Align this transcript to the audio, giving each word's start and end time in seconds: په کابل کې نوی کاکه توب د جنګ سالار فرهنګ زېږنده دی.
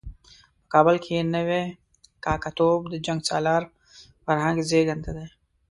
په 0.59 0.65
کابل 0.73 0.95
کې 1.05 1.29
نوی 1.35 1.63
کاکه 2.25 2.51
توب 2.57 2.79
د 2.89 2.95
جنګ 3.05 3.19
سالار 3.29 3.63
فرهنګ 4.25 4.57
زېږنده 4.69 5.11
دی. 5.17 5.27